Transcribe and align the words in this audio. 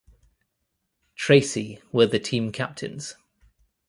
Tracey 1.15 1.79
were 1.91 2.07
the 2.07 2.17
team 2.17 2.51
captains. 2.51 3.13